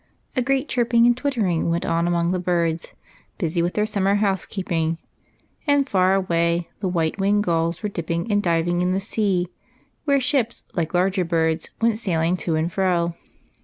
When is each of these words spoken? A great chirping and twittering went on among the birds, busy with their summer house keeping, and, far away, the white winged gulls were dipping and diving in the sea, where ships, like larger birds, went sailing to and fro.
A 0.35 0.41
great 0.41 0.67
chirping 0.67 1.05
and 1.05 1.15
twittering 1.15 1.69
went 1.69 1.85
on 1.85 2.07
among 2.07 2.31
the 2.31 2.39
birds, 2.39 2.95
busy 3.37 3.61
with 3.61 3.75
their 3.75 3.85
summer 3.85 4.15
house 4.15 4.47
keeping, 4.47 4.97
and, 5.67 5.87
far 5.87 6.15
away, 6.15 6.69
the 6.79 6.87
white 6.87 7.19
winged 7.19 7.43
gulls 7.43 7.83
were 7.83 7.89
dipping 7.89 8.31
and 8.31 8.41
diving 8.41 8.81
in 8.81 8.93
the 8.93 8.99
sea, 8.99 9.47
where 10.05 10.19
ships, 10.19 10.63
like 10.73 10.95
larger 10.95 11.23
birds, 11.23 11.69
went 11.81 11.99
sailing 11.99 12.35
to 12.37 12.55
and 12.55 12.73
fro. 12.73 13.13